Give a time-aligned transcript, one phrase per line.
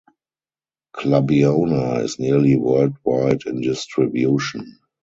[0.95, 4.79] "Clubiona" is nearly worldwide in distribution.